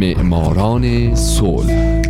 [0.00, 2.00] معماران صلح.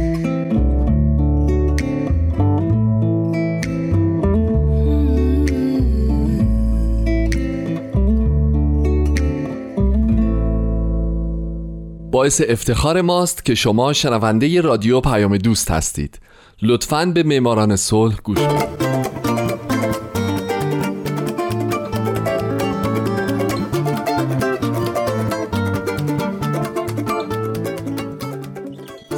[12.13, 16.21] باعث افتخار ماست که شما شنونده رادیو پیام دوست هستید.
[16.63, 18.90] لطفاً به معماران صلح گوش بدید.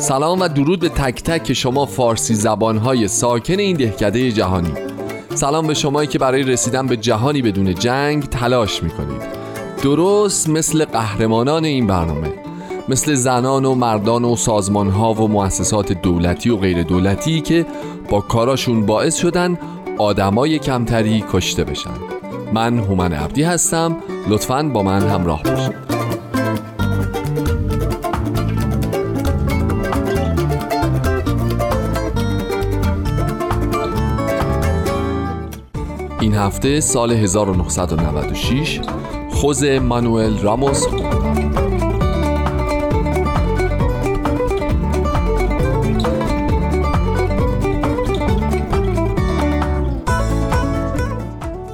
[0.02, 4.72] سلام و درود به تک تک شما فارسی زبانهای ساکن این دهکده جهانی.
[5.34, 9.22] سلام به شمایی که برای رسیدن به جهانی بدون جنگ تلاش می‌کنید.
[9.82, 12.32] درست مثل قهرمانان این برنامه
[12.88, 17.66] مثل زنان و مردان و سازمان ها و مؤسسات دولتی و غیر دولتی که
[18.08, 19.58] با کاراشون باعث شدن
[19.98, 21.90] آدمای کمتری کشته بشن.
[22.52, 23.96] من هومن عبدی هستم.
[24.28, 25.91] لطفا با من همراه باشید.
[36.22, 38.80] این هفته سال 1996
[39.30, 40.86] خوز مانوئل راموس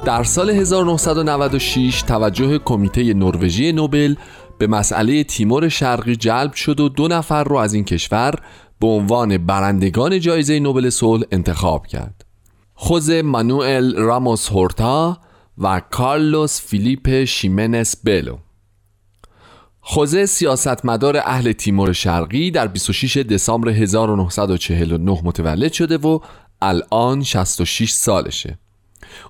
[0.05, 4.15] در سال 1996 توجه کمیته نروژی نوبل
[4.57, 8.33] به مسئله تیمور شرقی جلب شد و دو نفر رو از این کشور
[8.79, 12.28] به عنوان برندگان جایزه نوبل صلح انتخاب کرد.
[12.81, 15.17] خوز مانوئل راموس هورتا
[15.57, 18.37] و کارلوس فیلیپ شیمنس بلو.
[19.81, 26.19] خوزه سیاستمدار اهل تیمور شرقی در 26 دسامبر 1949 متولد شده و
[26.61, 28.59] الان 66 سالشه.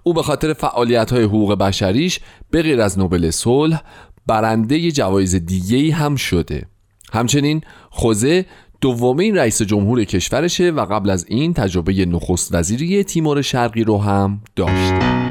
[0.04, 2.20] او به خاطر فعالیت های حقوق بشریش
[2.52, 3.84] به غیر از نوبل صلح
[4.28, 6.66] برنده جوایز دیگه هم شده.
[7.14, 8.46] همچنین خوزه
[8.82, 14.42] دومین رئیس جمهور کشورشه و قبل از این تجربه نخست وزیری تیمور شرقی رو هم
[14.56, 15.30] داشته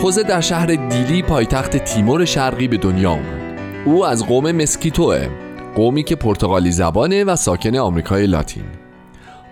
[0.00, 3.60] خوزه در شهر دیلی پایتخت تیمور شرقی به دنیا آمد.
[3.84, 5.28] او از قوم مسکیتوه
[5.74, 8.85] قومی که پرتغالی زبانه و ساکن آمریکای لاتین.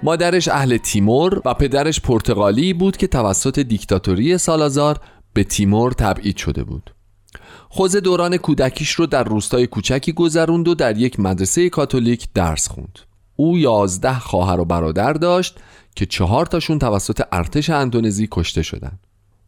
[0.05, 5.01] مادرش اهل تیمور و پدرش پرتغالی بود که توسط دیکتاتوری سالازار
[5.33, 6.95] به تیمور تبعید شده بود
[7.69, 12.99] خوزه دوران کودکیش رو در روستای کوچکی گذروند و در یک مدرسه کاتولیک درس خوند
[13.37, 15.59] او یازده خواهر و برادر داشت
[15.97, 18.99] که چهار تاشون توسط ارتش اندونزی کشته شدند.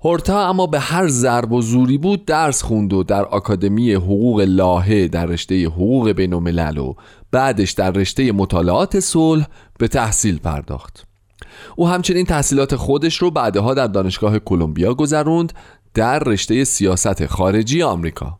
[0.04, 5.08] هورتا اما به هر ضرب و زوری بود درس خوند و در آکادمی حقوق لاهه
[5.08, 6.94] در رشته حقوق بین و
[7.30, 9.46] بعدش در رشته مطالعات صلح
[9.78, 11.06] به تحصیل پرداخت.
[11.76, 15.52] او همچنین تحصیلات خودش رو بعدها در دانشگاه کلمبیا گذروند
[15.94, 18.38] در رشته سیاست خارجی آمریکا.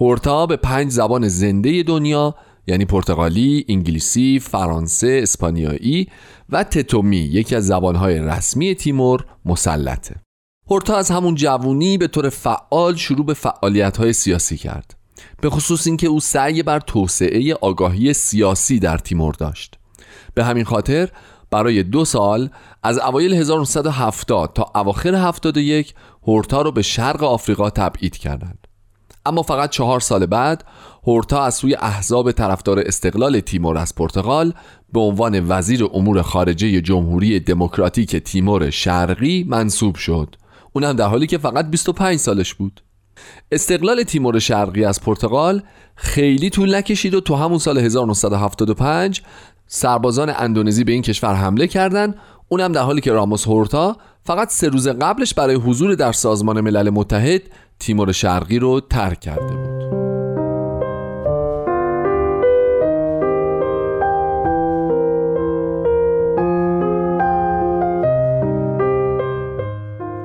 [0.00, 2.34] هورتا به پنج زبان زنده دنیا
[2.66, 6.08] یعنی پرتغالی، انگلیسی، فرانسه، اسپانیایی
[6.48, 10.16] و تتومی یکی از زبانهای رسمی تیمور مسلطه.
[10.70, 14.94] هورتا از همون جوونی به طور فعال شروع به فعالیت های سیاسی کرد.
[15.40, 19.78] به خصوص اینکه او سعی بر توسعه آگاهی سیاسی در تیمور داشت.
[20.34, 21.08] به همین خاطر
[21.50, 22.50] برای دو سال
[22.82, 25.94] از اوایل 1970 تا اواخر 71
[26.26, 28.66] هورتا رو به شرق آفریقا تبعید کردند.
[29.26, 30.64] اما فقط چهار سال بعد
[31.06, 34.52] هورتا از سوی احزاب طرفدار استقلال تیمور از پرتغال
[34.92, 40.36] به عنوان وزیر امور خارجه جمهوری دموکراتیک تیمور شرقی منصوب شد.
[40.72, 42.82] اونم در حالی که فقط 25 سالش بود.
[43.52, 45.62] استقلال تیمور شرقی از پرتغال
[45.96, 49.22] خیلی طول نکشید و تو همون سال 1975
[49.66, 52.14] سربازان اندونزی به این کشور حمله کردند
[52.48, 56.90] اونم در حالی که راموس هورتا فقط سه روز قبلش برای حضور در سازمان ملل
[56.90, 57.42] متحد
[57.78, 59.81] تیمور شرقی رو ترک کرده بود.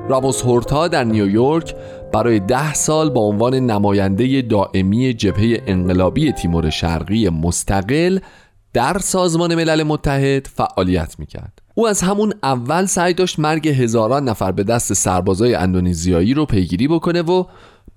[0.10, 1.76] راموس هورتا در نیویورک
[2.14, 8.20] برای ده سال با عنوان نماینده دائمی جبهه انقلابی تیمور شرقی مستقل
[8.74, 11.62] در سازمان ملل متحد فعالیت می‌کرد.
[11.76, 16.88] او از همون اول سعی داشت مرگ هزاران نفر به دست سربازای اندونزیایی رو پیگیری
[16.88, 17.44] بکنه و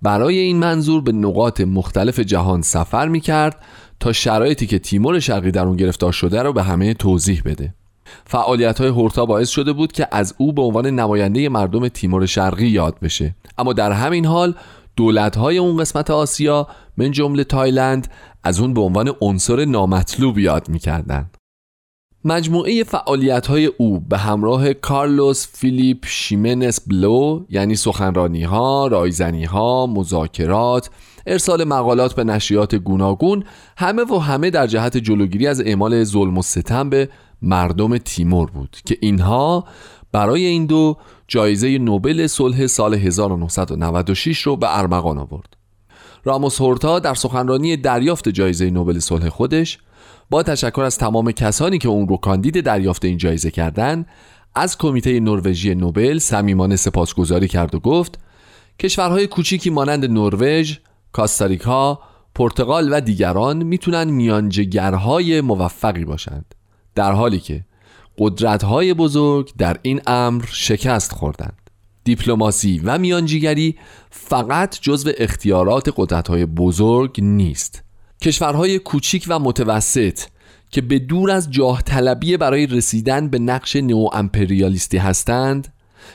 [0.03, 3.57] برای این منظور به نقاط مختلف جهان سفر می‌کرد
[4.01, 7.75] تا شرایطی که تیمور شرقی در اون گرفتار شده رو به همه توضیح بده.
[8.27, 12.67] فعالیت های هورتا باعث شده بود که از او به عنوان نماینده مردم تیمور شرقی
[12.67, 13.35] یاد بشه.
[13.59, 14.55] اما در همین حال
[14.97, 16.67] دولت های اون قسمت آسیا
[16.97, 18.09] من جمله تایلند
[18.45, 21.31] از اون به عنوان عنصر نامطلوب یاد می‌کردن
[22.25, 29.87] مجموعه فعالیت های او به همراه کارلوس فیلیپ شیمنس بلو یعنی سخنرانی ها، رایزنی ها،
[29.87, 30.91] مذاکرات،
[31.27, 33.45] ارسال مقالات به نشریات گوناگون
[33.77, 37.09] همه و همه در جهت جلوگیری از اعمال ظلم و ستم به
[37.43, 39.65] مردم تیمور بود که اینها
[40.13, 40.97] برای این دو
[41.29, 45.57] جایزه نوبل صلح سال 1996 رو به ارمغان آورد.
[46.25, 49.79] راموس هورتا در سخنرانی دریافت جایزه نوبل صلح خودش
[50.31, 54.07] با تشکر از تمام کسانی که اون رو کاندید دریافت این جایزه کردند
[54.55, 58.19] از کمیته نروژی نوبل صمیمانه سپاسگزاری کرد و گفت
[58.79, 60.77] کشورهای کوچیکی مانند نروژ،
[61.13, 61.99] کاستاریکا،
[62.35, 66.55] پرتغال و دیگران می‌تونن میانجگرهای موفقی باشند
[67.01, 67.65] در حالی که
[68.19, 71.71] قدرت‌های بزرگ در این امر شکست خوردند.
[72.05, 73.77] دیپلماسی و میانجیگری
[74.11, 77.83] فقط جزو اختیارات قدرت‌های بزرگ نیست.
[78.23, 80.21] کشورهای کوچیک و متوسط
[80.71, 85.73] که به دور از جاه طلبی برای رسیدن به نقش نو امپریالیستی هستند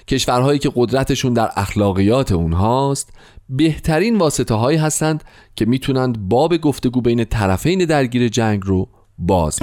[0.07, 3.09] کشورهایی که قدرتشون در اخلاقیات اونهاست
[3.49, 5.23] بهترین واسطه هایی هستند
[5.55, 9.59] که می‌تونند باب گفتگو بین طرفین درگیر جنگ رو باز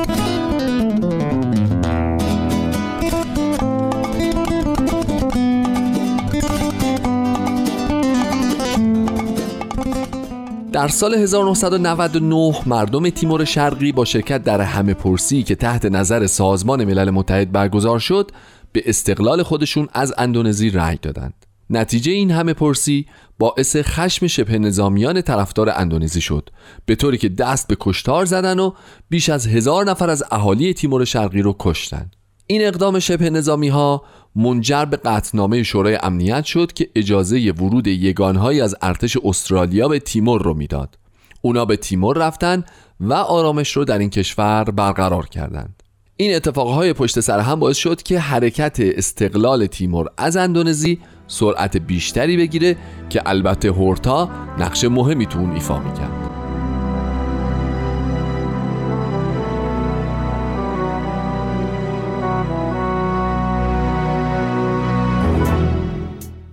[10.72, 16.84] در سال 1999 مردم تیمور شرقی با شرکت در همه پرسی که تحت نظر سازمان
[16.84, 18.30] ملل متحد برگزار شد
[18.72, 21.46] به استقلال خودشون از اندونزی رأی دادند.
[21.70, 23.06] نتیجه این همه پرسی
[23.38, 26.50] باعث خشم شبه نظامیان طرفدار اندونزی شد
[26.86, 28.72] به طوری که دست به کشتار زدن و
[29.08, 32.10] بیش از هزار نفر از اهالی تیمور شرقی رو کشتن
[32.46, 34.02] این اقدام شبه نظامی ها
[34.36, 40.42] منجر به قطنامه شورای امنیت شد که اجازه ورود یگانهایی از ارتش استرالیا به تیمور
[40.42, 40.98] رو می‌داد.
[41.42, 42.64] اونا به تیمور رفتن
[43.00, 45.82] و آرامش رو در این کشور برقرار کردند.
[46.16, 52.36] این اتفاقهای پشت سر هم باعث شد که حرکت استقلال تیمور از اندونزی سرعت بیشتری
[52.36, 52.76] بگیره
[53.10, 54.28] که البته هورتا
[54.58, 56.21] نقش مهمی تو اون ایفا می‌کرد.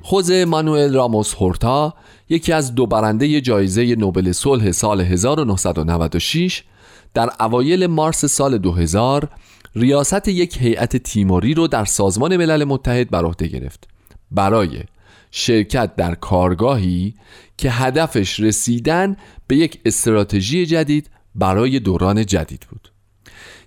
[0.10, 1.94] خوزه مانوئل راموس هورتا
[2.30, 6.64] یکی از دو برنده جایزه نوبل صلح سال 1996
[7.14, 9.30] در اوایل مارس سال 2000
[9.76, 13.88] ریاست یک هیئت تیموری رو در سازمان ملل متحد بر عهده گرفت.
[14.32, 14.80] برای
[15.32, 17.14] شرکت در کارگاهی
[17.58, 19.16] که هدفش رسیدن
[19.48, 22.92] به یک استراتژی جدید برای دوران جدید بود.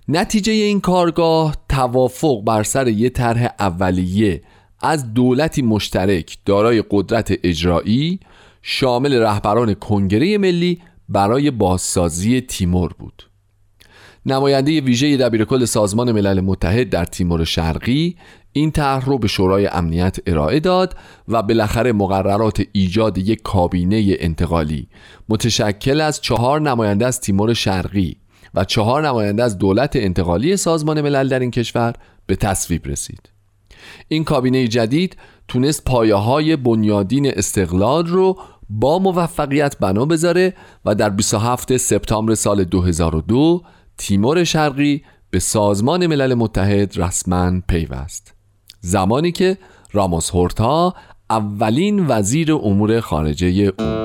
[0.07, 4.41] نتیجه این کارگاه توافق بر سر یک طرح اولیه
[4.83, 8.19] از دولتی مشترک دارای قدرت اجرایی
[8.61, 13.23] شامل رهبران کنگره ملی برای بازسازی تیمور بود.
[14.25, 18.15] نماینده ویژه دبیرکل سازمان ملل متحد در تیمور شرقی
[18.53, 20.95] این طرح رو به شورای امنیت ارائه داد
[21.27, 24.87] و بالاخره مقررات ایجاد یک کابینه انتقالی.
[25.29, 28.17] متشکل از چهار نماینده از تیمور شرقی
[28.53, 31.93] و چهار نماینده از دولت انتقالی سازمان ملل در این کشور
[32.25, 33.32] به تصویب رسید.
[34.07, 38.37] این کابینه جدید تونست پایه های بنیادین استقلال رو
[38.69, 40.53] با موفقیت بنا بذاره
[40.85, 43.61] و در 27 سپتامبر سال 2002
[43.97, 48.33] تیمور شرقی به سازمان ملل متحد رسما پیوست.
[48.79, 49.57] زمانی که
[49.91, 50.93] راموس هورتا
[51.29, 54.02] اولین وزیر امور خارجه او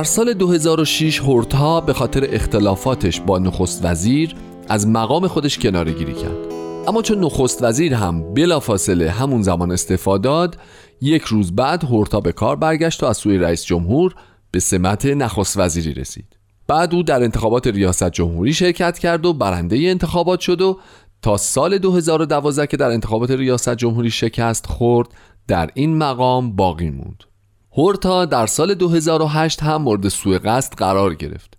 [0.00, 4.34] در سال 2006 هورتا به خاطر اختلافاتش با نخست وزیر
[4.68, 6.52] از مقام خودش کناره گیری کرد.
[6.88, 10.56] اما چون نخست وزیر هم بلافاصله همون زمان استعفا داد
[11.00, 14.14] یک روز بعد هورتا به کار برگشت و از سوی رئیس جمهور
[14.50, 16.36] به سمت نخست وزیری رسید.
[16.66, 20.78] بعد او در انتخابات ریاست جمهوری شرکت کرد و برنده انتخابات شد و
[21.22, 25.08] تا سال 2012 که در انتخابات ریاست جمهوری شکست خورد
[25.48, 27.29] در این مقام باقی موند.
[27.76, 31.58] هورتا در سال 2008 هم مورد سوء قصد قرار گرفت.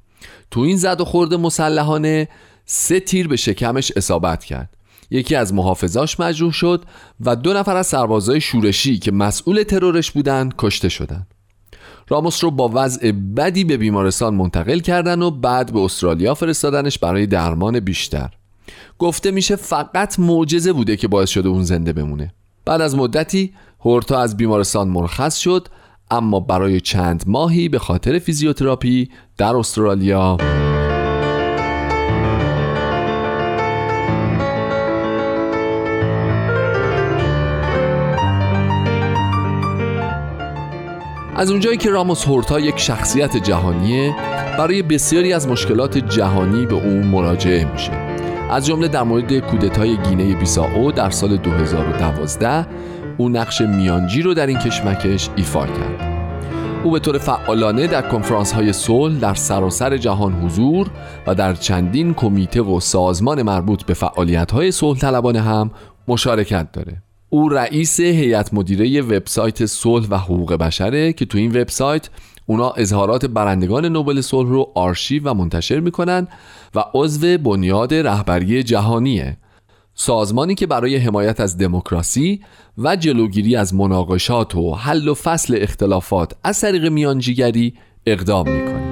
[0.52, 2.28] تو این زد و خورد مسلحانه
[2.66, 4.78] سه تیر به شکمش اصابت کرد.
[5.12, 6.86] یکی از محافظاش مجروح شد
[7.26, 11.28] و دو نفر از سربازای شورشی که مسئول ترورش بودند کشته شدند
[12.08, 17.26] راموس رو با وضع بدی به بیمارستان منتقل کردن و بعد به استرالیا فرستادنش برای
[17.26, 18.30] درمان بیشتر.
[19.00, 22.34] گفته میشه فقط معجزه بوده که باعث شده اون زنده بمونه.
[22.66, 25.68] بعد از مدتی هورتا از بیمارستان مرخص شد
[26.12, 30.38] اما برای چند ماهی به خاطر فیزیوتراپی در استرالیا.
[41.36, 44.16] از اونجایی که راموس هورتا یک شخصیت جهانیه
[44.58, 47.92] برای بسیاری از مشکلات جهانی به اون مراجعه میشه.
[48.50, 52.66] از جمله در مورد کودتای گینه بیساو در سال 2012
[53.22, 56.12] او نقش میانجی رو در این کشمکش ایفا کرد.
[56.84, 60.88] او به طور فعالانه در کنفرانس های صلح در سراسر جهان حضور
[61.28, 65.72] و در چندین کمیته و سازمان مربوط به فعالیت های صلح طلبانه هم
[66.08, 67.02] مشارکت داره.
[67.30, 72.10] او رئیس هیئت مدیره وبسایت صلح و حقوق بشره که تو این وبسایت
[72.46, 76.28] اونا اظهارات برندگان نوبل صلح رو آرشیو و منتشر می‌کنن
[76.76, 79.38] و عضو بنیاد رهبری جهانیه.
[79.94, 82.42] سازمانی که برای حمایت از دموکراسی
[82.78, 87.74] و جلوگیری از مناقشات و حل و فصل اختلافات از طریق میانجیگری
[88.06, 88.92] اقدام می‌کنه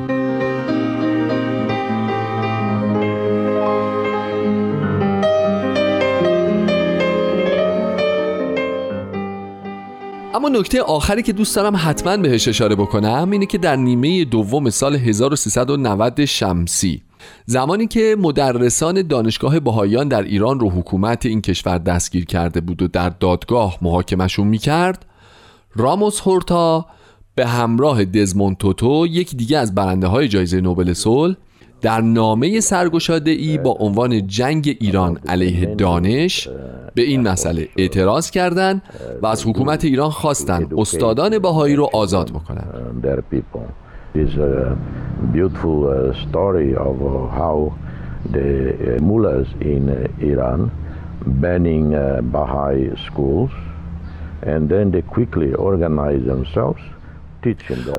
[10.34, 14.70] اما نکته آخری که دوست دارم حتما بهش اشاره بکنم اینه که در نیمه دوم
[14.70, 17.01] سال 1390 شمسی
[17.45, 22.88] زمانی که مدرسان دانشگاه بهاییان در ایران رو حکومت این کشور دستگیر کرده بود و
[22.88, 25.05] در دادگاه محاکمشون می‌کرد
[25.75, 26.85] راموس هورتا
[27.35, 31.35] به همراه دزمون توتو یک دیگه از برنده های جایزه نوبل صلح
[31.81, 36.49] در نامه سرگشاده ای با عنوان جنگ ایران علیه دانش
[36.95, 38.81] به این مسئله اعتراض کردند
[39.21, 43.01] و از حکومت ایران خواستند استادان بهایی رو آزاد بکنند.
[44.13, 44.77] Is a
[45.31, 47.77] beautiful uh, story of uh, how
[48.31, 49.89] the uh, mullahs in
[50.19, 50.71] Iran
[51.25, 51.91] banning
[52.31, 53.51] Baha'i schools
[54.41, 56.81] and then they quickly organize themselves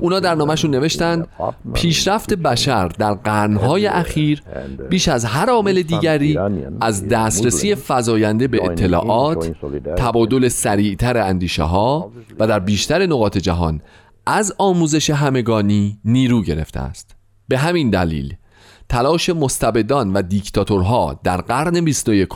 [0.01, 1.27] اونا در نامشون نوشتند
[1.73, 4.41] پیشرفت بشر در قرنهای اخیر
[4.89, 6.39] بیش از هر عامل دیگری
[6.81, 9.51] از دسترسی فزاینده به اطلاعات
[9.97, 13.81] تبادل سریعتر اندیشه ها و در بیشتر نقاط جهان
[14.25, 17.15] از آموزش همگانی نیرو گرفته است.
[17.47, 18.35] به همین دلیل
[18.89, 22.29] تلاش مستبدان و دیکتاتورها در قرن 21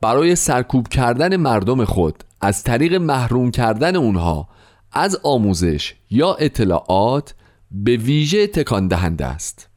[0.00, 4.48] برای سرکوب کردن مردم خود از طریق محروم کردن اونها
[4.92, 7.34] از آموزش یا اطلاعات
[7.70, 9.68] به ویژه تکان دهنده است.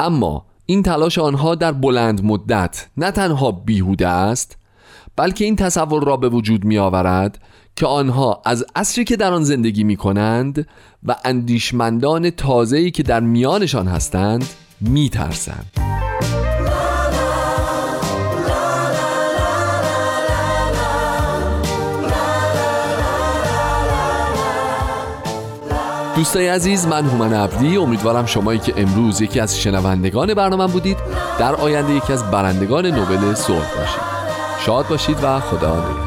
[0.00, 4.58] اما این تلاش آنها در بلند مدت نه تنها بیهوده است
[5.16, 7.38] بلکه این تصور را به وجود می آورد
[7.76, 10.66] که آنها از عصری که در آن زندگی می کنند
[11.06, 14.44] و اندیشمندان تازه‌ای که در میانشان هستند
[14.80, 15.70] می ترسند.
[26.16, 27.76] دوستای عزیز من هومن عبدی.
[27.76, 30.96] امیدوارم شمایی که امروز یکی از شنوندگان برنامه بودید
[31.38, 34.02] در آینده یکی از برندگان نوبل صلح باشید.
[34.66, 36.03] شاد باشید و خدا نگهدار.